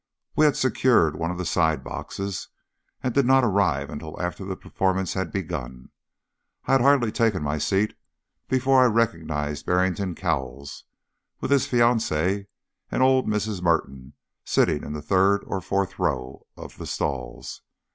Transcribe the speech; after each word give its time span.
We 0.35 0.45
had 0.45 0.57
secured 0.57 1.15
one 1.15 1.29
of 1.29 1.37
the 1.37 1.45
side 1.45 1.83
boxes, 1.83 2.47
and 3.03 3.13
did 3.13 3.23
not 3.23 3.43
arrive 3.43 3.91
until 3.91 4.19
after 4.19 4.43
the 4.43 4.55
performance 4.55 5.13
had 5.13 5.31
begun. 5.31 5.91
I 6.65 6.71
had 6.71 6.81
hardly 6.81 7.11
taken 7.11 7.43
my 7.43 7.59
seat 7.59 7.95
before 8.49 8.81
I 8.81 8.87
recognised 8.87 9.67
Barrington 9.67 10.15
Cowles, 10.15 10.85
with 11.39 11.51
his 11.51 11.67
fiancee 11.67 12.47
and 12.89 13.03
old 13.03 13.27
Mrs. 13.27 13.61
Merton, 13.61 14.13
sitting 14.43 14.83
in 14.83 14.93
the 14.93 15.03
third 15.03 15.43
or 15.45 15.61
fourth 15.61 15.99
row 15.99 16.47
of 16.57 16.77
the 16.79 16.87
stalls. 16.87 17.61